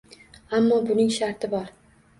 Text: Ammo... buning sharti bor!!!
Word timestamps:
Ammo... 0.61 0.79
buning 0.89 1.15
sharti 1.19 1.55
bor!!! 1.57 1.75